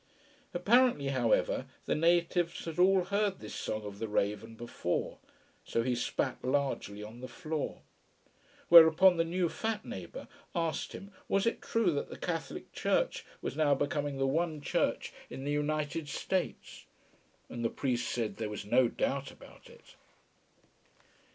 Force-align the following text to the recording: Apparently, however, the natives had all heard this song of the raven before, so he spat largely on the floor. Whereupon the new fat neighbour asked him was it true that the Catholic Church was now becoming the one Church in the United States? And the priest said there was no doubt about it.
Apparently, 0.51 1.09
however, 1.09 1.67
the 1.85 1.93
natives 1.93 2.65
had 2.65 2.79
all 2.79 3.03
heard 3.03 3.37
this 3.37 3.53
song 3.53 3.83
of 3.85 3.99
the 3.99 4.07
raven 4.07 4.55
before, 4.55 5.19
so 5.63 5.83
he 5.83 5.93
spat 5.93 6.43
largely 6.43 7.03
on 7.03 7.21
the 7.21 7.27
floor. 7.27 7.83
Whereupon 8.67 9.17
the 9.17 9.23
new 9.23 9.47
fat 9.47 9.85
neighbour 9.85 10.27
asked 10.55 10.93
him 10.93 11.11
was 11.27 11.45
it 11.45 11.61
true 11.61 11.91
that 11.91 12.09
the 12.09 12.17
Catholic 12.17 12.71
Church 12.73 13.23
was 13.43 13.55
now 13.55 13.75
becoming 13.75 14.17
the 14.17 14.25
one 14.25 14.59
Church 14.59 15.13
in 15.29 15.43
the 15.43 15.51
United 15.51 16.09
States? 16.09 16.85
And 17.47 17.63
the 17.63 17.69
priest 17.69 18.09
said 18.09 18.37
there 18.37 18.49
was 18.49 18.65
no 18.65 18.87
doubt 18.87 19.29
about 19.29 19.69
it. 19.69 19.93